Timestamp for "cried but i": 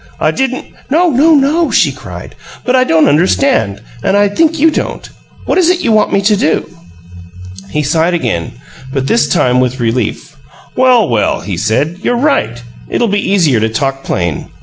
1.91-2.83